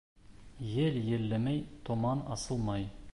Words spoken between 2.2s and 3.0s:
асылмай.